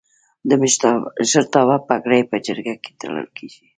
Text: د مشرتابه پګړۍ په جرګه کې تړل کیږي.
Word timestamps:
د 0.49 0.51
مشرتابه 1.19 1.75
پګړۍ 1.87 2.21
په 2.31 2.37
جرګه 2.45 2.75
کې 2.83 2.91
تړل 3.01 3.27
کیږي. 3.37 3.63